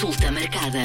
Consulta 0.00 0.32
marcada. 0.32 0.80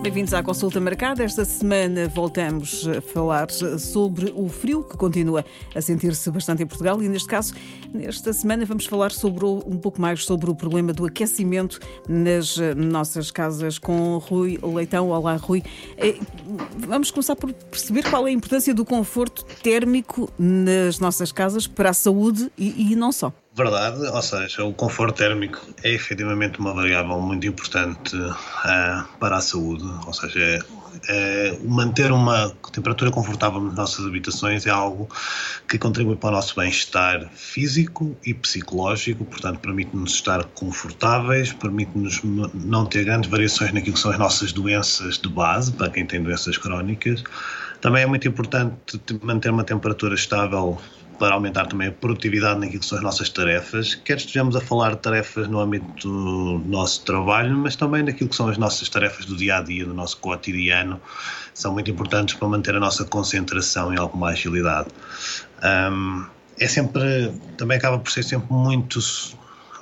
Bem-vindos 0.00 0.32
à 0.32 0.44
consulta 0.44 0.80
marcada. 0.80 1.24
Esta 1.24 1.44
semana 1.44 2.06
voltamos 2.06 2.86
a 2.86 3.00
falar 3.00 3.50
sobre 3.50 4.32
o 4.32 4.48
frio 4.48 4.84
que 4.84 4.96
continua 4.96 5.44
a 5.74 5.80
sentir-se 5.80 6.30
bastante 6.30 6.62
em 6.62 6.66
Portugal 6.66 7.02
e, 7.02 7.08
neste 7.08 7.26
caso, 7.26 7.52
nesta 7.92 8.32
semana 8.32 8.64
vamos 8.64 8.86
falar 8.86 9.10
sobre 9.10 9.44
um 9.44 9.76
pouco 9.76 10.00
mais 10.00 10.24
sobre 10.24 10.48
o 10.48 10.54
problema 10.54 10.92
do 10.92 11.04
aquecimento 11.04 11.80
nas 12.08 12.56
nossas 12.76 13.32
casas 13.32 13.76
com 13.76 14.18
Rui 14.18 14.56
Leitão. 14.62 15.10
Olá, 15.10 15.34
Rui. 15.34 15.64
Eh, 15.96 16.16
vamos 16.76 17.10
começar 17.10 17.34
por 17.34 17.52
perceber 17.52 18.08
qual 18.08 18.24
é 18.28 18.30
a 18.30 18.32
importância 18.32 18.72
do 18.72 18.84
conforto 18.84 19.44
térmico 19.64 20.32
nas 20.38 21.00
nossas 21.00 21.32
casas 21.32 21.66
para 21.66 21.90
a 21.90 21.92
saúde 21.92 22.52
e, 22.56 22.92
e 22.92 22.94
não 22.94 23.10
só. 23.10 23.32
Verdade, 23.58 24.06
ou 24.06 24.22
seja, 24.22 24.62
o 24.62 24.72
conforto 24.72 25.16
térmico 25.16 25.58
é 25.82 25.92
efetivamente 25.92 26.60
uma 26.60 26.72
variável 26.72 27.20
muito 27.20 27.44
importante 27.44 28.14
uh, 28.14 29.04
para 29.18 29.38
a 29.38 29.40
saúde, 29.40 29.82
ou 30.06 30.12
seja, 30.12 30.38
é, 30.38 30.58
é, 31.08 31.58
manter 31.64 32.12
uma 32.12 32.50
temperatura 32.72 33.10
confortável 33.10 33.60
nas 33.60 33.74
nossas 33.74 34.06
habitações 34.06 34.64
é 34.64 34.70
algo 34.70 35.08
que 35.66 35.76
contribui 35.76 36.14
para 36.14 36.28
o 36.28 36.32
nosso 36.34 36.54
bem-estar 36.54 37.28
físico 37.34 38.16
e 38.24 38.32
psicológico, 38.32 39.24
portanto, 39.24 39.58
permite-nos 39.58 40.12
estar 40.12 40.44
confortáveis, 40.44 41.52
permite-nos 41.52 42.20
não 42.54 42.86
ter 42.86 43.06
grandes 43.06 43.28
variações 43.28 43.72
naquilo 43.72 43.94
que 43.94 44.00
são 44.00 44.12
as 44.12 44.18
nossas 44.20 44.52
doenças 44.52 45.18
de 45.18 45.28
base, 45.28 45.72
para 45.72 45.90
quem 45.90 46.06
tem 46.06 46.22
doenças 46.22 46.56
crónicas. 46.56 47.24
Também 47.80 48.04
é 48.04 48.06
muito 48.06 48.28
importante 48.28 49.00
manter 49.20 49.50
uma 49.50 49.64
temperatura 49.64 50.14
estável 50.14 50.80
para 51.18 51.34
aumentar 51.34 51.66
também 51.66 51.88
a 51.88 51.92
produtividade 51.92 52.60
naquilo 52.60 52.80
que 52.80 52.86
são 52.86 52.98
as 52.98 53.04
nossas 53.04 53.28
tarefas, 53.28 53.94
quer 53.94 54.18
estejamos 54.18 54.54
a 54.54 54.60
falar 54.60 54.90
de 54.90 54.98
tarefas 54.98 55.48
no 55.48 55.58
âmbito 55.58 56.08
do 56.08 56.62
nosso 56.66 57.04
trabalho, 57.04 57.56
mas 57.56 57.74
também 57.76 58.02
naquilo 58.02 58.30
que 58.30 58.36
são 58.36 58.48
as 58.48 58.56
nossas 58.56 58.88
tarefas 58.88 59.26
do 59.26 59.36
dia 59.36 59.58
a 59.58 59.60
dia, 59.60 59.84
do 59.84 59.92
nosso 59.92 60.18
cotidiano, 60.18 61.00
são 61.52 61.72
muito 61.72 61.90
importantes 61.90 62.36
para 62.36 62.48
manter 62.48 62.74
a 62.76 62.80
nossa 62.80 63.04
concentração 63.04 63.92
e 63.92 63.98
alguma 63.98 64.28
agilidade. 64.28 64.88
Um, 65.92 66.24
é 66.60 66.66
sempre, 66.66 67.32
também 67.56 67.78
acaba 67.78 67.98
por 67.98 68.10
ser 68.10 68.22
sempre 68.22 68.52
muito 68.52 69.00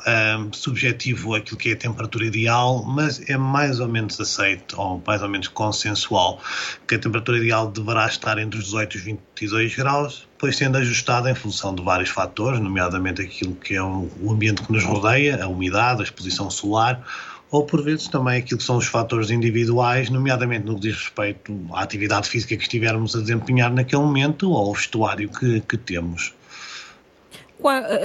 um, 0.06 0.52
subjetivo 0.52 1.34
aquilo 1.34 1.56
que 1.56 1.70
é 1.70 1.72
a 1.72 1.76
temperatura 1.76 2.24
ideal, 2.24 2.84
mas 2.84 3.28
é 3.28 3.36
mais 3.36 3.80
ou 3.80 3.88
menos 3.88 4.20
aceito, 4.20 4.80
ou 4.80 5.02
mais 5.04 5.22
ou 5.22 5.28
menos 5.28 5.48
consensual, 5.48 6.40
que 6.86 6.94
a 6.94 6.98
temperatura 6.98 7.38
ideal 7.38 7.70
deverá 7.70 8.06
estar 8.06 8.38
entre 8.38 8.58
os 8.58 8.66
18 8.66 8.94
e 8.94 8.98
os 8.98 9.04
22 9.04 9.77
graus, 9.77 10.28
pois 10.38 10.56
sendo 10.56 10.78
ajustada 10.78 11.30
em 11.30 11.34
função 11.34 11.74
de 11.74 11.82
vários 11.82 12.10
fatores, 12.10 12.60
nomeadamente 12.60 13.22
aquilo 13.22 13.54
que 13.54 13.74
é 13.74 13.82
o 13.82 14.08
ambiente 14.30 14.62
que 14.62 14.72
nos 14.72 14.84
rodeia, 14.84 15.42
a 15.42 15.48
umidade, 15.48 16.00
a 16.00 16.04
exposição 16.04 16.48
solar, 16.50 17.02
ou 17.50 17.64
por 17.64 17.82
vezes 17.82 18.08
também 18.08 18.38
aquilo 18.38 18.58
que 18.58 18.64
são 18.64 18.77
os 18.77 18.86
fatores 18.86 19.30
individuais, 19.30 20.10
nomeadamente 20.10 20.66
no 20.66 20.74
que 20.74 20.80
diz 20.80 20.96
respeito 20.96 21.56
à 21.72 21.82
atividade 21.82 22.28
física 22.28 22.56
que 22.56 22.62
estivermos 22.62 23.14
a 23.14 23.20
desempenhar 23.20 23.72
naquele 23.72 24.02
momento 24.02 24.50
ou 24.50 24.56
ao 24.56 24.74
vestuário 24.74 25.28
que, 25.28 25.60
que 25.60 25.77
temos. 25.77 26.34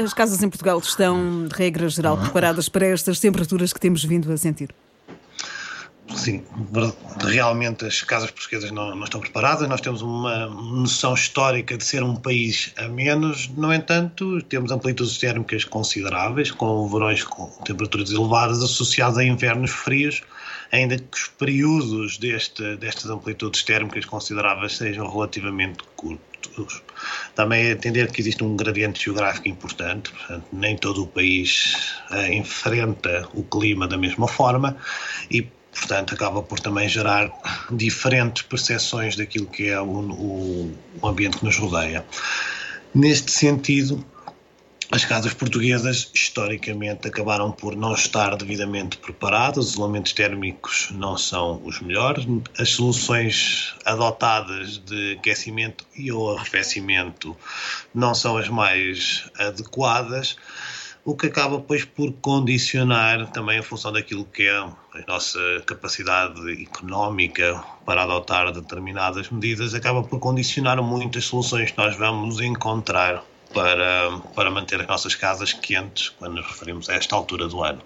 As 0.03 0.13
casas 0.13 0.41
em 0.41 0.49
Portugal 0.49 0.80
estão, 0.80 1.47
de 1.47 1.55
regra 1.55 1.88
geral, 1.89 2.17
preparadas 2.17 2.69
para 2.69 2.85
estas 2.85 3.19
temperaturas 3.19 3.73
que 3.73 3.80
temos 3.80 4.03
vindo 4.03 4.31
a 4.31 4.38
sentir? 4.38 4.73
Sim, 6.09 6.44
realmente 7.19 7.85
as 7.85 8.02
casas 8.02 8.31
portuguesas 8.31 8.71
não, 8.71 8.95
não, 8.95 9.03
estão 9.03 9.21
preparadas. 9.21 9.67
Nós 9.69 9.81
temos 9.81 10.02
uma 10.02 10.47
noção 10.47 11.13
histórica 11.13 11.77
de 11.77 11.83
ser 11.83 12.03
um 12.03 12.16
país 12.16 12.73
a 12.77 12.88
menos, 12.88 13.47
no 13.49 13.73
entanto, 13.73 14.41
temos 14.44 14.72
amplitudes 14.72 15.17
térmicas 15.17 15.63
consideráveis, 15.63 16.52
com 16.52 16.88
verões 16.89 17.23
com 17.23 17.47
temperaturas 17.63 18.11
elevadas 18.11 18.61
associadas 18.61 19.17
a 19.17 19.23
invernos 19.23 19.72
frios, 19.72 20.22
ainda 20.72 20.97
que 20.97 21.17
os 21.17 21.27
períodos 21.27 22.17
deste, 22.17 22.75
destas 22.77 23.09
amplitudes 23.09 23.63
térmicas 23.63 24.05
consideráveis 24.05 24.77
sejam 24.77 25.09
relativamente 25.09 25.83
curtos. 25.95 26.81
Também 27.35 27.67
é 27.67 27.72
entender 27.72 28.11
que 28.11 28.22
existe 28.22 28.44
um 28.44 28.56
gradiente 28.56 29.03
geográfico 29.03 29.47
importante, 29.47 30.11
portanto, 30.11 30.45
nem 30.51 30.75
todo 30.75 31.03
o 31.03 31.07
país 31.07 31.95
uh, 32.09 32.34
enfrenta 32.34 33.28
o 33.34 33.44
clima 33.44 33.88
da 33.88 33.97
mesma 33.97 34.28
forma 34.28 34.75
e, 35.29 35.47
portanto, 35.72 36.14
acaba 36.14 36.42
por 36.44 36.59
também 36.59 36.88
gerar 36.88 37.32
diferentes 37.72 38.44
percepções 38.44 39.16
daquilo 39.16 39.48
que 39.48 39.70
é 39.70 39.80
o, 39.80 39.86
o, 39.86 40.78
o 41.02 41.08
ambiente 41.08 41.38
que 41.38 41.46
nos 41.46 41.58
rodeia. 41.58 42.06
Neste 42.94 43.32
sentido, 43.32 44.06
as 44.92 45.06
casas 45.06 45.34
portuguesas, 45.34 46.12
historicamente, 46.14 47.08
acabaram 47.08 47.50
por 47.50 47.78
não 47.78 47.94
estar 47.94 48.36
devidamente 48.36 48.98
preparadas, 48.98 49.68
os 49.68 49.72
isolamentos 49.72 50.12
térmicos 50.12 50.90
não 50.92 51.18
são 51.18 51.62
os 51.64 51.80
melhores, 51.80 52.26
as 52.59 52.72
soluções 52.72 53.74
adotadas 53.86 54.80
de 54.80 55.14
aquecimento 55.14 55.86
e 55.96 56.12
ou 56.12 56.36
arrefecimento 56.36 57.38
não 57.96 58.14
são 58.14 58.36
as 58.36 58.50
mais 58.50 59.30
adequadas, 59.40 60.36
o 61.03 61.16
que 61.16 61.28
acaba, 61.28 61.59
pois, 61.59 61.84
por 61.84 62.13
condicionar 62.13 63.31
também 63.31 63.59
a 63.59 63.63
função 63.63 63.91
daquilo 63.91 64.23
que 64.25 64.44
é 64.44 64.56
a 64.56 64.72
nossa 65.07 65.39
capacidade 65.66 66.62
económica 66.62 67.63
para 67.85 68.03
adotar 68.03 68.51
determinadas 68.51 69.29
medidas, 69.29 69.73
acaba 69.73 70.03
por 70.03 70.19
condicionar 70.19 70.81
muitas 70.81 71.25
soluções 71.25 71.72
que 71.72 71.78
nós 71.78 71.95
vamos 71.97 72.40
encontrar 72.40 73.23
para, 73.53 74.19
para 74.35 74.51
manter 74.51 74.79
as 74.81 74.88
nossas 74.88 75.16
casas 75.16 75.53
quentes 75.53 76.09
quando 76.09 76.35
nos 76.35 76.45
referimos 76.45 76.90
a 76.90 76.94
esta 76.94 77.16
altura 77.16 77.47
do 77.47 77.63
ano. 77.63 77.81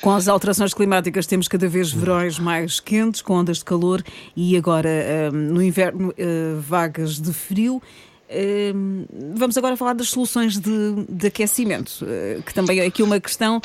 Com 0.00 0.10
as 0.10 0.28
alterações 0.28 0.74
climáticas 0.74 1.26
temos 1.26 1.48
cada 1.48 1.66
vez 1.66 1.90
verões 1.90 2.38
mais 2.38 2.78
quentes, 2.78 3.22
com 3.22 3.34
ondas 3.34 3.58
de 3.58 3.64
calor 3.64 4.04
e 4.36 4.56
agora 4.56 4.90
hum, 5.32 5.54
no 5.54 5.62
inverno 5.62 6.14
hum, 6.18 6.60
vagas 6.60 7.18
de 7.18 7.32
frio. 7.32 7.82
Hum, 8.30 9.06
vamos 9.34 9.56
agora 9.56 9.76
falar 9.76 9.94
das 9.94 10.08
soluções 10.08 10.58
de, 10.58 11.06
de, 11.08 11.26
aquecimento, 11.26 12.04
que 12.44 12.52
também 12.52 12.80
é 12.80 12.86
aqui 12.86 13.02
uma 13.02 13.18
questão 13.18 13.60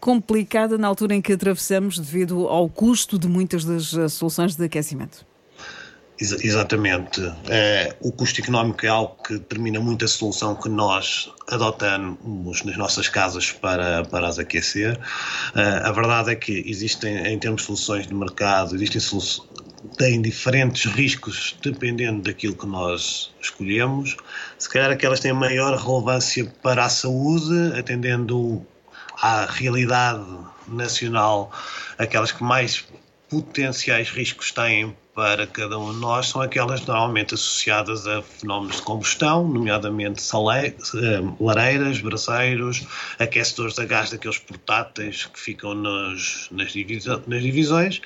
complicada 0.00 0.76
na 0.76 0.88
altura 0.88 1.14
em 1.14 1.22
que 1.22 1.32
atravessamos 1.32 1.98
devido 1.98 2.48
ao 2.48 2.68
custo 2.68 3.18
de 3.18 3.28
muitas 3.28 3.64
das 3.64 4.12
soluções 4.12 4.56
de 4.56 4.64
aquecimento. 4.64 5.24
Ex 6.20 6.32
exatamente. 6.44 7.20
É, 7.48 7.94
o 8.00 8.10
custo 8.10 8.40
económico 8.40 8.84
é 8.84 8.88
algo 8.88 9.16
que 9.22 9.34
determina 9.34 9.78
muito 9.78 10.04
a 10.04 10.08
solução 10.08 10.54
que 10.54 10.68
nós 10.68 11.30
adotamos 11.48 12.62
nas 12.64 12.76
nossas 12.76 13.08
casas 13.08 13.52
para, 13.52 14.04
para 14.04 14.26
as 14.26 14.38
aquecer. 14.38 14.98
Uh, 15.54 15.86
a 15.86 15.92
verdade 15.92 16.32
é 16.32 16.34
que 16.34 16.64
existem, 16.66 17.16
em 17.26 17.38
termos 17.38 17.62
de 17.62 17.66
soluções 17.66 18.06
de 18.06 18.14
mercado, 18.14 18.74
existem 18.74 19.00
soluções 19.00 19.48
têm 19.96 20.20
diferentes 20.20 20.90
riscos 20.90 21.56
dependendo 21.62 22.22
daquilo 22.22 22.56
que 22.56 22.66
nós 22.66 23.32
escolhemos. 23.40 24.16
Se 24.58 24.68
calhar 24.68 24.90
aquelas 24.90 25.20
têm 25.20 25.32
maior 25.32 25.76
relevância 25.76 26.44
para 26.62 26.84
a 26.84 26.88
saúde, 26.88 27.78
atendendo 27.78 28.66
à 29.20 29.46
realidade 29.46 30.24
nacional, 30.66 31.52
aquelas 31.98 32.32
que 32.32 32.42
mais 32.42 32.84
potenciais 33.28 34.10
riscos 34.10 34.52
têm 34.52 34.96
para 35.14 35.48
cada 35.48 35.76
um 35.76 35.92
de 35.92 35.98
nós 35.98 36.28
são 36.28 36.40
aquelas 36.40 36.80
normalmente 36.86 37.34
associadas 37.34 38.06
a 38.06 38.22
fenómenos 38.22 38.76
de 38.76 38.82
combustão, 38.82 39.48
nomeadamente 39.48 40.22
sale, 40.22 40.68
eh, 40.68 40.74
lareiras, 41.40 42.00
braseiros, 42.00 42.86
aquecedores 43.18 43.76
a 43.80 43.84
gás 43.84 44.10
daqueles 44.10 44.38
portáteis 44.38 45.26
que 45.26 45.40
ficam 45.40 45.74
nas, 45.74 46.48
nas 46.52 46.72
divisões, 46.72 48.00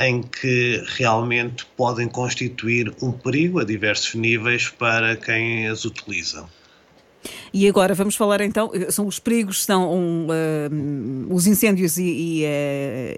em 0.00 0.22
que 0.22 0.82
realmente 0.96 1.66
podem 1.76 2.08
constituir 2.08 2.90
um 3.02 3.12
perigo 3.12 3.60
a 3.60 3.64
diversos 3.64 4.14
níveis 4.14 4.70
para 4.70 5.14
quem 5.14 5.68
as 5.68 5.84
utiliza. 5.84 6.48
E 7.58 7.66
agora 7.66 7.94
vamos 7.94 8.14
falar 8.14 8.42
então, 8.42 8.70
são 8.90 9.06
os 9.06 9.18
perigos, 9.18 9.64
são 9.64 9.90
um, 9.90 10.26
uh, 10.26 11.34
os 11.34 11.46
incêndios 11.46 11.96
e, 11.96 12.44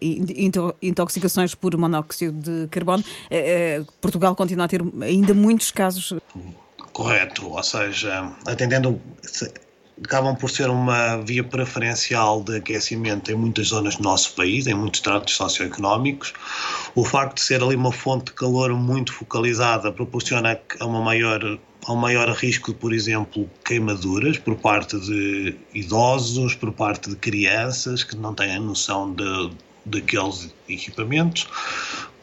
e 0.00 0.48
uh, 0.56 0.74
intoxicações 0.80 1.56
por 1.56 1.76
monóxido 1.76 2.38
de 2.38 2.68
carbono. 2.68 3.02
Uh, 3.02 3.84
Portugal 4.00 4.36
continua 4.36 4.66
a 4.66 4.68
ter 4.68 4.80
ainda 5.02 5.34
muitos 5.34 5.72
casos. 5.72 6.14
Correto, 6.92 7.48
ou 7.48 7.62
seja, 7.64 8.32
atendendo 8.46 9.00
acabam 10.04 10.34
por 10.36 10.50
ser 10.50 10.70
uma 10.70 11.16
via 11.18 11.42
preferencial 11.42 12.42
de 12.42 12.56
aquecimento 12.56 13.30
em 13.30 13.34
muitas 13.34 13.68
zonas 13.68 13.96
do 13.96 14.02
nosso 14.02 14.34
país, 14.34 14.66
em 14.66 14.74
muitos 14.74 15.00
tratos 15.00 15.34
socioeconómicos. 15.34 16.32
O 16.94 17.04
facto 17.04 17.36
de 17.36 17.42
ser 17.42 17.62
ali 17.62 17.76
uma 17.76 17.92
fonte 17.92 18.26
de 18.26 18.32
calor 18.32 18.72
muito 18.74 19.12
focalizada 19.12 19.92
proporciona 19.92 20.58
uma 20.80 21.00
maior, 21.00 21.58
um 21.88 21.96
maior 21.96 22.28
risco 22.30 22.72
por 22.74 22.92
exemplo, 22.92 23.48
queimaduras 23.64 24.38
por 24.38 24.56
parte 24.56 24.98
de 25.00 25.56
idosos, 25.74 26.54
por 26.54 26.72
parte 26.72 27.10
de 27.10 27.16
crianças 27.16 28.04
que 28.04 28.16
não 28.16 28.34
têm 28.34 28.56
a 28.56 28.60
noção 28.60 29.12
de, 29.12 29.50
daqueles 29.84 30.54
equipamentos. 30.68 31.46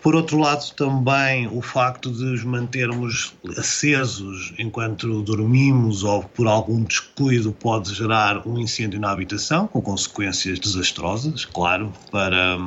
Por 0.05 0.15
outro 0.15 0.37
lado, 0.37 0.71
também 0.75 1.47
o 1.47 1.63
facto 1.63 2.11
de 2.11 2.25
os 2.25 2.43
mantermos 2.43 3.33
acesos 3.57 4.53
enquanto 4.59 5.23
dormimos 5.23 6.03
ou 6.03 6.21
por 6.21 6.45
algum 6.45 6.83
descuido 6.83 7.51
pode 7.51 7.91
gerar 7.91 8.47
um 8.47 8.59
incêndio 8.59 8.99
na 8.99 9.09
habitação, 9.09 9.65
com 9.65 9.81
consequências 9.81 10.59
desastrosas, 10.59 11.43
claro, 11.45 11.91
para 12.11 12.59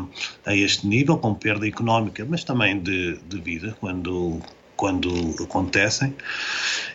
a 0.45 0.53
este 0.53 0.85
nível, 0.89 1.17
com 1.17 1.33
perda 1.33 1.65
económica, 1.65 2.27
mas 2.29 2.43
também 2.43 2.81
de, 2.81 3.21
de 3.29 3.41
vida, 3.41 3.77
quando, 3.79 4.41
quando 4.77 5.09
acontecem. 5.41 6.17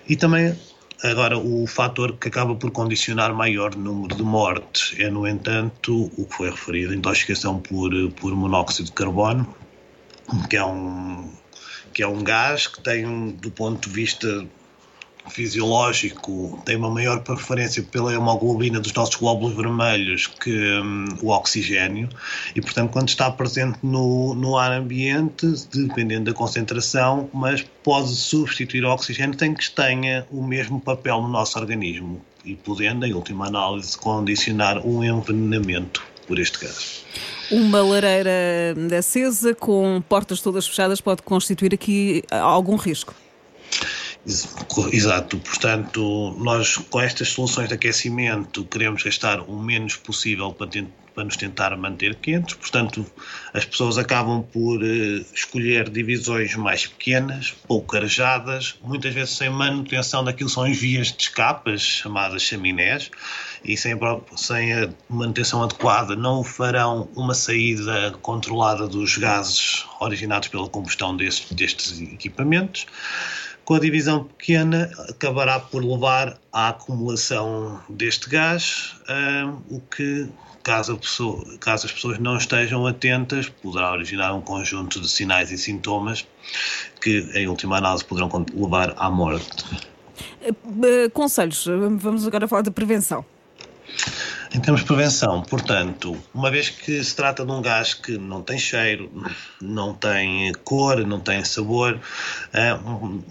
E 0.10 0.18
também 0.18 0.54
Agora, 1.02 1.38
o 1.38 1.68
fator 1.68 2.16
que 2.16 2.30
acaba 2.30 2.56
por 2.56 2.72
condicionar 2.72 3.34
maior 3.34 3.76
número 3.76 4.16
de 4.16 4.24
mortes 4.24 4.96
é, 4.98 5.10
no 5.10 5.28
entanto, 5.28 6.10
o 6.18 6.26
que 6.26 6.34
foi 6.34 6.50
referido, 6.50 6.94
intoxicação 6.94 7.60
por, 7.60 7.92
por 8.12 8.34
monóxido 8.34 8.86
de 8.86 8.94
carbono, 8.94 9.54
que 10.50 10.58
é 10.58 10.66
um, 10.66 11.30
que 11.94 12.04
é 12.04 12.08
um 12.08 12.24
gás 12.24 12.68
que 12.68 12.82
tem, 12.82 13.32
do 13.32 13.52
ponto 13.52 13.88
de 13.88 13.94
vista 13.94 14.46
fisiológico, 15.30 16.62
tem 16.66 16.76
uma 16.76 16.90
maior 16.90 17.22
preferência 17.22 17.82
pela 17.84 18.14
hemoglobina 18.14 18.80
dos 18.80 18.94
nossos 18.94 19.16
glóbulos 19.16 19.56
vermelhos 19.56 20.28
que 20.28 20.52
um, 20.52 21.06
o 21.22 21.30
oxigênio 21.30 22.10
e, 22.56 22.62
portanto, 22.62 22.92
quando 22.92 23.08
está 23.08 23.32
presente 23.32 23.80
no, 23.82 24.34
no 24.36 24.58
ar 24.58 24.72
ambiente, 24.72 25.48
dependendo 25.74 26.32
da 26.32 26.34
concentração, 26.34 27.30
mas 27.34 27.66
pode 27.84 28.10
substituir 28.10 28.84
o 28.84 28.92
oxigênio 28.92 29.38
sem 29.38 29.54
que 29.54 29.70
tenha 29.72 30.28
o 30.30 30.44
mesmo 30.44 30.80
papel 30.80 31.22
no 31.22 31.30
nosso 31.30 31.58
organismo 31.58 32.22
e 32.44 32.56
podendo, 32.56 33.06
em 33.06 33.14
última 33.14 33.48
análise, 33.48 33.98
condicionar 33.98 34.86
um 34.86 35.04
envenenamento 35.04 36.04
por 36.28 36.38
este 36.38 36.60
gás. 36.60 37.06
Uma 37.54 37.84
lareira 37.84 38.32
acesa 38.98 39.54
com 39.54 40.02
portas 40.10 40.42
todas 40.42 40.68
fechadas 40.68 41.00
pode 41.00 41.22
constituir 41.22 41.74
aqui 41.74 42.24
algum 42.32 42.76
risco? 42.76 43.14
Exato, 44.92 45.38
portanto, 45.38 46.36
nós 46.40 46.78
com 46.78 47.00
estas 47.00 47.30
soluções 47.30 47.68
de 47.68 47.76
aquecimento 47.76 48.64
queremos 48.66 49.04
gastar 49.04 49.42
o 49.42 49.60
menos 49.60 49.98
possível 49.98 50.52
para, 50.52 50.70
para 51.14 51.24
nos 51.24 51.38
tentar 51.38 51.76
manter 51.78 52.16
quentes, 52.16 52.56
portanto, 52.56 53.06
as 53.54 53.66
pessoas 53.66 53.98
acabam 53.98 54.44
por 54.44 54.82
uh, 54.82 55.26
escolher 55.34 55.90
divisões 55.90 56.56
mais 56.56 56.88
pequenas, 56.88 57.54
pouco 57.68 57.96
arejadas, 57.96 58.76
muitas 58.82 59.14
vezes 59.14 59.36
sem 59.36 59.50
manutenção 59.50 60.24
daquilo 60.24 60.50
que 60.50 60.56
são 60.56 60.64
as 60.64 60.78
vias 60.78 61.12
de 61.12 61.24
escapas, 61.24 61.82
chamadas 61.82 62.42
chaminés, 62.42 63.12
e 63.64 63.78
sem, 63.78 63.98
sem 64.36 64.74
a 64.74 64.90
manutenção 65.10 65.64
adequada. 65.64 66.16
Não 66.16 66.44
farão 66.44 67.10
uma 67.16 67.34
saída 67.34 68.12
controlada 68.22 68.88
dos 68.88 69.18
gases 69.18 69.86
originados 70.00 70.50
pela 70.50 70.68
combustão 70.68 71.16
deste, 71.16 71.54
destes 71.54 72.02
equipamentos 72.02 72.86
com 73.66 73.76
a 73.76 73.80
divisão 73.80 74.24
pequena 74.24 74.92
acabará 75.10 75.60
por 75.60 75.84
levar 75.84 76.38
à 76.52 76.70
acumulação 76.70 77.80
deste 77.90 78.30
gás, 78.30 78.96
uh, 79.04 79.62
o 79.70 79.80
que, 79.80 80.28
caso, 80.62 80.98
pessoa, 80.98 81.44
caso, 81.60 81.86
as 81.86 81.92
pessoas 81.92 82.20
não 82.20 82.38
estejam 82.38 82.86
atentas, 82.86 83.50
poderá 83.50 83.92
originar 83.92 84.34
um 84.34 84.42
conjunto 84.42 85.00
de 85.00 85.10
sinais 85.10 85.52
e 85.52 85.58
sintomas 85.58 86.26
que, 87.02 87.30
em 87.34 87.48
última 87.48 87.78
análise, 87.78 88.04
poderão 88.04 88.30
levar 88.54 88.94
à 88.98 89.10
morte. 89.10 89.66
Uh, 90.42 91.10
conselhos, 91.14 91.66
vamos 91.98 92.28
agora 92.28 92.48
falar 92.48 92.64
de 92.64 92.72
prevenção. 92.72 93.26
Em 94.54 94.60
termos 94.60 94.82
de 94.82 94.88
prevenção, 94.88 95.42
portanto, 95.42 96.16
uma 96.32 96.52
vez 96.52 96.70
que 96.70 97.04
se 97.04 97.16
trata 97.16 97.44
de 97.44 97.52
um 97.52 97.60
gás 97.60 97.96
que 97.96 98.20
não 98.20 98.44
tem 98.44 98.60
cheiro, 98.60 99.12
não 99.60 99.96
tem 99.96 100.54
cor, 100.64 101.04
não 101.08 101.20
tem 101.20 101.44
sabor, 101.44 102.00
eh, 102.54 102.74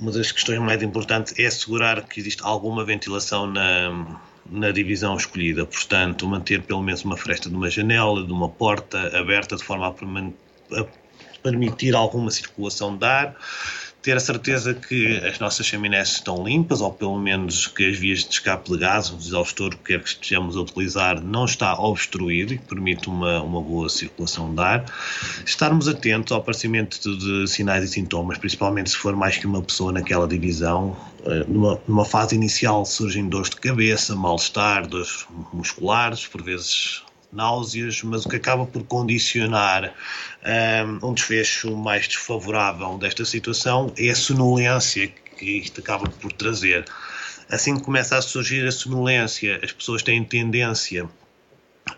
uma 0.00 0.10
das 0.10 0.32
questões 0.32 0.58
mais 0.58 0.82
importantes 0.82 1.38
é 1.38 1.46
assegurar 1.46 2.02
que 2.02 2.18
existe 2.18 2.42
alguma 2.42 2.84
ventilação 2.84 3.46
na, 3.46 4.18
na 4.50 4.72
divisão 4.72 5.16
escolhida. 5.16 5.64
Portanto, 5.64 6.26
manter 6.26 6.60
pelo 6.62 6.82
menos 6.82 7.04
uma 7.04 7.16
fresta 7.16 7.48
de 7.48 7.54
uma 7.54 7.70
janela, 7.70 8.26
de 8.26 8.32
uma 8.32 8.48
porta 8.48 9.16
aberta, 9.16 9.54
de 9.54 9.62
forma 9.62 9.86
a, 9.86 10.84
permitir 11.40 11.94
alguma 11.94 12.32
circulação 12.32 12.96
de 12.96 13.06
ar 13.06 13.36
ter 14.02 14.16
a 14.16 14.20
certeza 14.20 14.74
que 14.74 15.16
as 15.18 15.38
nossas 15.38 15.64
chaminés 15.64 16.08
estão 16.08 16.44
limpas, 16.44 16.80
ou 16.80 16.92
pelo 16.92 17.18
menos 17.18 17.68
que 17.68 17.88
as 17.88 17.96
vias 17.96 18.24
de 18.24 18.30
escape 18.30 18.70
de 18.70 18.78
gás, 18.78 19.10
o 19.10 19.16
exaustor 19.16 19.70
que 19.76 19.92
quer 19.92 20.02
que 20.02 20.08
estejamos 20.08 20.56
a 20.56 20.60
utilizar, 20.60 21.22
não 21.22 21.44
está 21.44 21.74
obstruído 21.74 22.52
e 22.52 22.58
permite 22.58 23.08
uma, 23.08 23.40
uma 23.42 23.60
boa 23.60 23.88
circulação 23.88 24.52
de 24.52 24.60
ar. 24.60 24.84
Estarmos 25.46 25.86
atentos 25.86 26.32
ao 26.32 26.38
aparecimento 26.38 26.98
de, 27.16 27.46
sinais 27.46 27.84
e 27.84 27.88
sintomas, 27.88 28.38
principalmente 28.38 28.90
se 28.90 28.96
for 28.96 29.14
mais 29.14 29.38
que 29.38 29.46
uma 29.46 29.62
pessoa 29.62 29.92
naquela 29.92 30.26
divisão. 30.26 30.96
Eh, 31.24 31.44
numa, 31.46 31.80
numa 31.86 32.04
fase 32.04 32.34
inicial 32.34 32.84
surgem 32.84 33.28
dores 33.28 33.50
de 33.50 33.56
cabeça, 33.56 34.16
mal-estar, 34.16 34.86
dores 34.88 35.24
musculares, 35.52 36.26
por 36.26 36.42
vezes 36.42 37.02
náuseas, 37.32 38.02
mas 38.02 38.26
o 38.26 38.28
que 38.28 38.36
acaba 38.36 38.66
por 38.66 38.84
condicionar 38.84 39.94
um, 41.02 41.08
um 41.08 41.14
desfecho 41.14 41.76
mais 41.76 42.06
desfavorável 42.06 42.98
desta 42.98 43.24
situação 43.24 43.92
é 43.96 44.10
a 44.10 44.14
sonolência 44.14 45.08
que 45.08 45.58
isto 45.58 45.80
acaba 45.80 46.08
por 46.08 46.32
trazer. 46.32 46.84
Assim 47.48 47.76
que 47.76 47.82
começa 47.82 48.16
a 48.16 48.22
surgir 48.22 48.66
a 48.66 48.72
sonolência, 48.72 49.60
as 49.62 49.72
pessoas 49.72 50.02
têm 50.02 50.22
tendência 50.22 51.08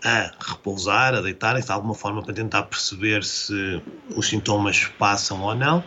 a 0.03 0.31
repousar, 0.39 1.13
a 1.13 1.21
deitarem-se 1.21 1.67
de 1.67 1.73
alguma 1.73 1.93
forma 1.93 2.23
para 2.23 2.33
tentar 2.33 2.63
perceber 2.63 3.23
se 3.23 3.81
os 4.15 4.27
sintomas 4.27 4.85
passam 4.97 5.41
ou 5.41 5.55
não, 5.55 5.83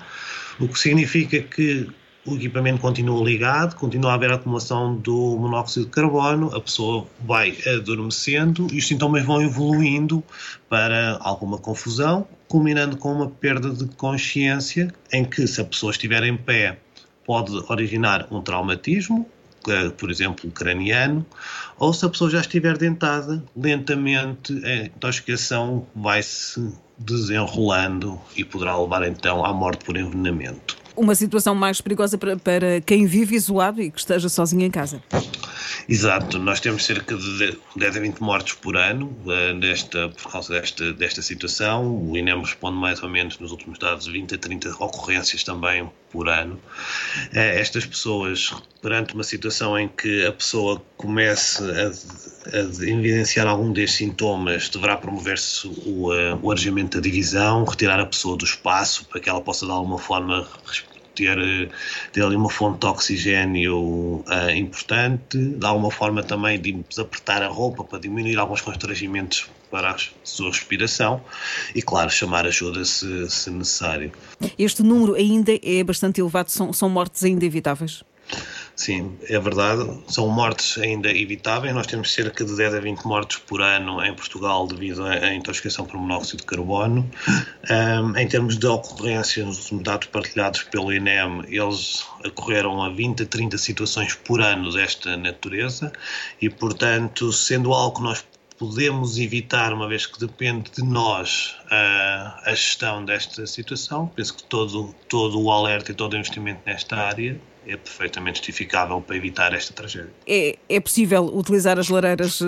o 0.60 0.68
que 0.68 0.78
significa 0.78 1.40
que 1.40 1.88
o 2.26 2.35
equipamento 2.35 2.81
continua 2.81 3.25
ligado, 3.25 3.75
continua 3.76 4.12
a 4.12 4.15
haver 4.15 4.31
acumulação 4.31 4.97
do 4.97 5.37
monóxido 5.38 5.87
de 5.87 5.93
carbono, 5.93 6.55
a 6.55 6.61
pessoa 6.61 7.06
vai 7.20 7.56
adormecendo 7.67 8.67
e 8.73 8.79
os 8.79 8.87
sintomas 8.87 9.25
vão 9.25 9.41
evoluindo 9.41 10.23
para 10.69 11.19
alguma 11.20 11.59
confusão, 11.59 12.26
culminando 12.47 12.97
com 12.97 13.12
uma 13.12 13.29
perda 13.29 13.70
de 13.70 13.87
consciência, 13.97 14.93
em 15.12 15.25
que, 15.25 15.47
se 15.47 15.61
a 15.61 15.65
pessoa 15.65 15.91
estiver 15.91 16.23
em 16.25 16.37
pé, 16.37 16.79
pode 17.25 17.53
originar 17.69 18.26
um 18.31 18.43
traumatismo, 18.43 19.26
por 19.99 20.11
exemplo, 20.11 20.50
craniano, 20.50 21.25
ou 21.79 21.93
se 21.93 22.05
a 22.05 22.09
pessoa 22.09 22.31
já 22.31 22.41
estiver 22.41 22.76
dentada, 22.76 23.43
lentamente 23.56 24.53
a 24.65 24.87
intoxicação 24.87 25.87
vai 25.94 26.23
se 26.23 26.73
desenrolando 26.99 28.19
e 28.35 28.44
poderá 28.44 28.76
levar 28.79 29.06
então 29.06 29.44
à 29.44 29.53
morte 29.53 29.85
por 29.85 29.97
envenenamento 29.97 30.88
uma 30.98 31.14
situação 31.14 31.54
mais 31.54 31.80
perigosa 31.80 32.18
para, 32.18 32.36
para 32.36 32.80
quem 32.80 33.06
vive 33.06 33.36
isolado 33.36 33.80
e 33.80 33.90
que 33.90 33.98
esteja 33.98 34.28
sozinho 34.28 34.62
em 34.62 34.70
casa. 34.70 35.00
Exato, 35.88 36.38
nós 36.38 36.60
temos 36.60 36.84
cerca 36.84 37.16
de 37.16 37.58
10 37.76 37.96
a 37.96 38.00
20 38.00 38.20
mortes 38.20 38.55
por 38.55 38.76
ano 38.76 39.16
uh, 39.25 39.58
desta, 39.58 40.08
por 40.08 40.31
causa 40.31 40.52
desta, 40.52 40.93
desta 40.93 41.22
situação. 41.22 42.10
O 42.10 42.16
INEM 42.16 42.40
responde 42.40 42.77
mais 42.77 43.03
ou 43.03 43.08
menos 43.08 43.38
nos 43.38 43.50
últimos 43.50 43.79
dados 43.79 44.06
20 44.06 44.34
a 44.34 44.38
30 44.38 44.70
ocorrências 44.70 45.43
também 45.43 45.88
por 46.10 46.29
ano. 46.29 46.55
Uh, 46.55 47.38
estas 47.38 47.86
pessoas, 47.86 48.53
perante 48.82 49.15
uma 49.15 49.24
situação 49.24 49.79
em 49.79 49.88
que 49.88 50.27
a 50.27 50.32
pessoa 50.32 50.82
comece 50.96 51.62
a, 51.62 52.56
a 52.56 52.60
evidenciar 52.60 53.46
algum 53.46 53.72
destes 53.72 53.98
sintomas, 53.98 54.69
deverá 54.69 54.96
promover-se 54.96 55.67
o, 55.67 56.12
uh, 56.12 56.38
o 56.43 56.50
arejamento 56.50 56.98
da 56.98 57.03
divisão, 57.03 57.65
retirar 57.65 58.00
a 58.00 58.06
pessoa 58.06 58.36
do 58.36 58.44
espaço 58.44 59.05
para 59.06 59.20
que 59.20 59.29
ela 59.29 59.41
possa 59.41 59.67
de 59.67 59.72
alguma 59.72 59.98
forma 59.98 60.46
ter, 61.19 61.70
ter 62.13 62.22
ali 62.22 62.37
uma 62.37 62.48
fonte 62.48 62.81
de 62.81 62.87
oxigênio 62.87 64.25
uh, 64.27 64.51
importante, 64.56 65.37
de 65.37 65.67
alguma 65.67 65.91
forma 65.91 66.22
também 66.22 66.60
de 66.60 66.84
apertar 66.98 67.43
a 67.43 67.48
roupa 67.48 67.82
para 67.82 67.98
diminuir 67.98 68.39
alguns 68.39 68.60
constrangimentos 68.60 69.48
para 69.70 69.91
a 69.91 69.96
sua 70.22 70.48
respiração 70.48 71.20
e, 71.75 71.82
claro, 71.82 72.08
chamar 72.10 72.46
ajuda 72.46 72.84
se, 72.84 73.29
se 73.29 73.51
necessário. 73.51 74.13
Este 74.58 74.82
número 74.82 75.15
ainda 75.15 75.53
é 75.63 75.82
bastante 75.82 76.20
elevado, 76.20 76.51
são, 76.51 76.72
são 76.72 76.89
mortes 76.89 77.25
ainda 77.25 77.44
evitáveis? 77.44 78.03
Sim, 78.79 79.19
é 79.29 79.37
verdade. 79.41 79.85
São 80.06 80.29
mortes 80.29 80.79
ainda 80.79 81.11
evitáveis. 81.11 81.75
Nós 81.75 81.89
temos 81.89 82.15
cerca 82.15 82.44
de 82.44 82.56
10 82.56 82.75
a 82.75 82.81
20 82.81 83.05
mortes 83.06 83.39
por 83.39 83.61
ano 83.61 84.01
em 84.05 84.15
Portugal 84.15 84.69
devido 84.69 85.03
à 85.05 85.35
intoxicação 85.35 85.85
por 85.85 85.99
monóxido 85.99 86.43
de 86.43 86.47
carbono. 86.47 87.11
Um, 87.69 88.17
em 88.17 88.29
termos 88.29 88.56
de 88.56 88.69
ocorrências, 88.69 89.73
os 89.73 89.82
dados 89.82 90.06
partilhados 90.06 90.63
pelo 90.63 90.93
INEM, 90.93 91.43
eles 91.49 92.06
ocorreram 92.25 92.81
a 92.81 92.89
20 92.89 93.25
a 93.25 93.27
30 93.27 93.58
situações 93.58 94.15
por 94.15 94.41
ano 94.41 94.73
desta 94.73 95.17
natureza 95.17 95.93
e, 96.41 96.49
portanto, 96.49 97.32
sendo 97.32 97.73
algo 97.73 97.97
que 97.97 98.03
nós 98.05 98.25
podemos 98.56 99.19
evitar, 99.19 99.73
uma 99.73 99.89
vez 99.89 100.06
que 100.06 100.20
depende 100.20 100.70
de 100.70 100.85
nós 100.85 101.56
a, 101.69 102.43
a 102.44 102.51
gestão 102.51 103.05
desta 103.05 103.44
situação. 103.44 104.06
Penso 104.15 104.37
que 104.37 104.44
todo, 104.44 104.94
todo 105.08 105.43
o 105.43 105.51
alerta 105.51 105.91
e 105.91 105.94
todo 105.97 106.13
o 106.13 106.17
investimento 106.17 106.61
nesta 106.65 106.94
área 106.94 107.41
é 107.69 107.77
perfeitamente 107.77 108.39
justificável 108.39 109.01
para 109.01 109.17
evitar 109.17 109.53
esta 109.53 109.72
tragédia. 109.72 110.10
É, 110.27 110.58
é 110.69 110.81
possível 110.81 111.25
utilizar 111.25 111.79
as 111.79 111.89
lareiras 111.89 112.41
uh, 112.41 112.46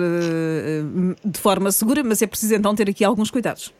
de 1.23 1.39
forma 1.39 1.71
segura, 1.71 2.03
mas 2.03 2.21
é 2.21 2.27
preciso 2.27 2.55
então 2.55 2.73
ter 2.73 2.89
aqui 2.89 3.03
alguns 3.03 3.29
cuidados. 3.29 3.71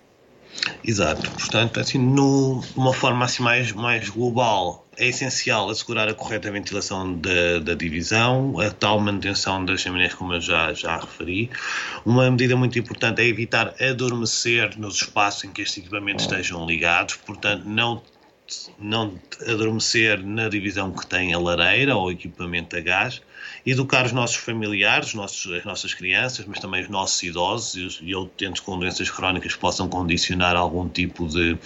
Exato. 0.83 1.29
Portanto, 1.31 1.79
assim, 1.79 1.97
no, 1.97 2.61
de 2.61 2.77
uma 2.77 2.93
forma 2.93 3.25
assim 3.25 3.41
mais, 3.41 3.71
mais 3.71 4.09
global, 4.09 4.85
é 4.97 5.07
essencial 5.07 5.69
assegurar 5.69 6.07
a 6.07 6.13
correta 6.13 6.51
ventilação 6.51 7.13
da, 7.15 7.59
da, 7.59 7.73
divisão, 7.73 8.59
a 8.59 8.69
tal 8.69 8.99
manutenção 8.99 9.63
das 9.63 9.81
chaminés, 9.81 10.13
como 10.13 10.33
eu 10.33 10.41
já, 10.41 10.73
já 10.73 10.97
referi. 10.97 11.49
Uma 12.05 12.29
medida 12.29 12.55
muito 12.55 12.77
importante 12.77 13.21
é 13.21 13.25
evitar 13.25 13.73
adormecer 13.81 14.77
nos 14.77 14.95
espaços 14.95 15.45
em 15.45 15.51
que 15.51 15.61
estes 15.61 15.79
equipamentos 15.79 16.25
estejam 16.25 16.65
ligados, 16.65 17.15
portanto, 17.15 17.63
não 17.65 18.01
não 18.79 19.19
adormecer 19.47 20.23
na 20.23 20.49
divisão 20.49 20.91
que 20.91 21.05
tem 21.05 21.33
a 21.33 21.39
lareira 21.39 21.95
ou 21.95 22.11
equipamento 22.11 22.75
a 22.75 22.79
gás, 22.79 23.21
educar 23.65 24.05
os 24.05 24.11
nossos 24.11 24.37
familiares, 24.37 25.09
os 25.09 25.13
nossos, 25.13 25.51
as 25.53 25.65
nossas 25.65 25.93
crianças, 25.93 26.45
mas 26.47 26.59
também 26.59 26.81
os 26.81 26.89
nossos 26.89 27.21
idosos 27.23 27.99
e, 28.01 28.15
utentes 28.15 28.61
com 28.61 28.77
doenças 28.77 29.09
crónicas 29.09 29.53
que 29.53 29.59
possam 29.59 29.87
condicionar 29.87 30.55
algum 30.55 30.87
tipo 30.87 31.27
de, 31.27 31.57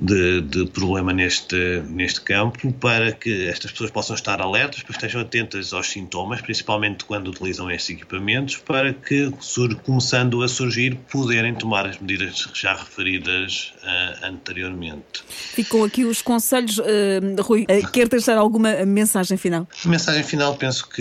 de, 0.00 0.40
de, 0.42 0.66
problema 0.66 1.12
neste, 1.12 1.82
neste 1.88 2.20
campo, 2.20 2.72
para 2.72 3.12
que 3.12 3.48
estas 3.48 3.70
pessoas 3.72 3.90
possam 3.90 4.14
estar 4.14 4.40
alertas, 4.40 4.82
para 4.82 4.88
que 4.88 4.92
estejam 4.92 5.20
atentas 5.20 5.72
aos 5.72 5.88
sintomas, 5.88 6.40
principalmente 6.40 7.04
quando 7.04 7.28
utilizam 7.28 7.70
estes 7.70 7.96
equipamentos, 7.96 8.56
para 8.56 8.92
que, 8.92 9.32
sur, 9.40 9.74
começando 9.76 10.42
a 10.42 10.48
surgir, 10.48 10.96
poderem 11.10 11.54
tomar 11.54 11.86
as 11.86 11.98
medidas 11.98 12.48
já 12.54 12.74
referidas 12.74 13.72
uh, 13.82 14.26
anteriormente. 14.26 15.22
Ficam 15.28 15.84
aqui 15.84 16.04
os 16.04 16.22
conselhos. 16.22 16.78
Uh, 16.78 17.42
Rui, 17.42 17.62
uh, 17.62 17.90
quer 17.90 18.08
deixar 18.08 18.36
alguma 18.36 18.84
mensagem 18.84 19.36
final? 19.36 19.66
Mensagem 19.84 20.22
final, 20.22 20.56
penso 20.56 20.88
que 20.88 20.97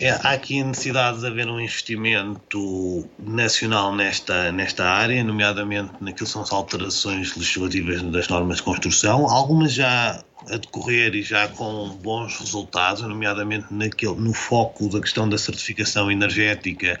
é, 0.00 0.10
há 0.10 0.32
aqui 0.32 0.60
a 0.60 0.64
necessidade 0.64 1.20
de 1.20 1.26
haver 1.26 1.46
um 1.46 1.60
investimento 1.60 3.08
nacional 3.18 3.94
nesta, 3.94 4.50
nesta 4.50 4.84
área, 4.84 5.22
nomeadamente 5.22 5.92
naquilo 6.00 6.26
que 6.26 6.32
são 6.32 6.42
as 6.42 6.52
alterações 6.52 7.36
legislativas 7.36 8.02
das 8.02 8.28
normas 8.28 8.58
de 8.58 8.62
construção, 8.62 9.28
algumas 9.28 9.72
já 9.72 10.22
a 10.48 10.56
decorrer 10.56 11.14
e 11.14 11.22
já 11.22 11.48
com 11.48 11.88
bons 12.02 12.38
resultados, 12.38 13.02
nomeadamente 13.02 13.66
naquele, 13.70 14.16
no 14.16 14.34
foco 14.34 14.88
da 14.88 15.00
questão 15.00 15.28
da 15.28 15.38
certificação 15.38 16.10
energética 16.10 17.00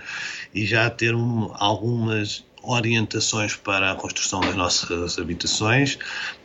e 0.54 0.64
já 0.64 0.88
ter 0.90 1.14
um, 1.14 1.50
algumas 1.54 2.44
orientações 2.66 3.56
para 3.56 3.92
a 3.92 3.94
construção 3.94 4.40
das 4.40 4.54
nossas 4.54 5.18
habitações. 5.18 5.98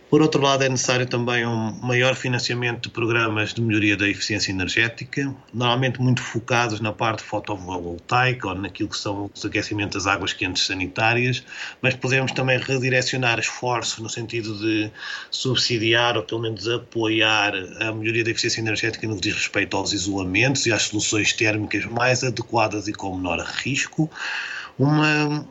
Por 0.09 0.23
outro 0.23 0.41
lado, 0.41 0.63
é 0.63 0.69
necessário 0.69 1.05
também 1.05 1.45
um 1.45 1.71
maior 1.83 2.15
financiamento 2.15 2.81
de 2.81 2.89
programas 2.89 3.53
de 3.53 3.61
melhoria 3.61 3.95
da 3.95 4.09
eficiência 4.09 4.49
energética, 4.51 5.31
normalmente 5.53 6.01
muito 6.01 6.19
focados 6.23 6.79
na 6.79 6.91
parte 6.91 7.21
fotovoltaica 7.21 8.47
ou 8.47 8.55
naquilo 8.55 8.89
que 8.89 8.97
são 8.97 9.29
os 9.31 9.45
aquecimentos 9.45 10.03
das 10.03 10.11
águas 10.11 10.33
quentes 10.33 10.65
sanitárias, 10.65 11.43
mas 11.79 11.93
podemos 11.93 12.31
também 12.31 12.57
redirecionar 12.57 13.37
esforços 13.37 13.99
no 13.99 14.09
sentido 14.09 14.57
de 14.57 14.91
subsidiar 15.29 16.17
ou 16.17 16.23
pelo 16.23 16.41
menos 16.41 16.67
apoiar 16.67 17.53
a 17.79 17.91
melhoria 17.91 18.23
da 18.23 18.31
eficiência 18.31 18.61
energética 18.61 19.07
no 19.07 19.15
que 19.15 19.21
diz 19.21 19.35
respeito 19.35 19.77
aos 19.77 19.93
isolamentos 19.93 20.65
e 20.65 20.71
às 20.73 20.83
soluções 20.83 21.33
térmicas 21.33 21.85
mais 21.85 22.23
adequadas 22.23 22.87
e 22.87 22.93
com 22.93 23.15
menor 23.15 23.39
risco. 23.41 24.09
Uma 24.79 25.45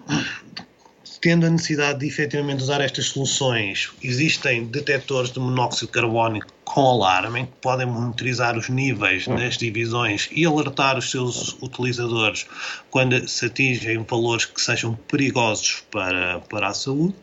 tendo 1.21 1.47
a 1.47 1.51
necessidade 1.51 2.01
de 2.01 2.07
efetivamente 2.07 2.63
usar 2.63 2.81
estas 2.81 3.07
soluções, 3.07 3.91
existem 4.03 4.65
detectores 4.65 5.31
de 5.31 5.41
monóxido 5.41 5.89
carbono 5.91 6.41
com 6.69 6.87
alarme, 6.87 7.47
que 7.47 7.53
podem 7.63 7.87
monitorizar 7.87 8.57
os 8.57 8.69
níveis 8.69 9.27
nas 9.27 9.57
divisões 9.57 10.29
e 10.31 10.45
alertar 10.45 10.99
os 10.99 11.11
seus 11.11 11.57
utilizadores 11.63 12.47
quando 12.91 13.27
se 13.27 13.47
atingem 13.47 14.05
valores 14.05 14.45
que 14.45 14.61
sejam 14.61 14.95
perigosos 15.09 15.83
para, 15.91 16.41
para 16.41 16.69
a 16.69 16.75
saúde. 16.75 17.15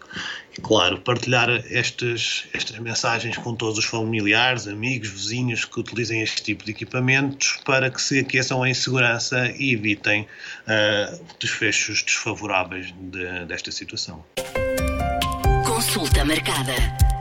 E, 0.57 0.61
claro, 0.61 0.99
partilhar 0.99 1.49
estas, 1.69 2.45
estas 2.53 2.79
mensagens 2.79 3.37
com 3.37 3.53
todos 3.53 3.77
os 3.77 3.85
familiares, 3.85 4.67
amigos, 4.67 5.09
vizinhos 5.09 5.65
que 5.65 5.79
utilizem 5.79 6.21
este 6.21 6.41
tipo 6.41 6.63
de 6.63 6.71
equipamentos 6.71 7.59
para 7.65 7.89
que 7.89 8.01
se 8.01 8.19
aqueçam 8.19 8.65
em 8.65 8.73
segurança 8.73 9.51
e 9.57 9.73
evitem 9.73 10.21
uh, 10.23 11.19
desfechos 11.39 12.01
desfavoráveis 12.03 12.93
de, 12.97 13.45
desta 13.45 13.71
situação. 13.71 14.23
Consulta 15.65 16.23
marcada. 16.23 17.14